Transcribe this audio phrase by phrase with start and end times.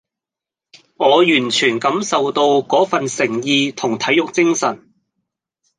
[0.95, 4.91] 我完全感受到嗰份誠意同體育精神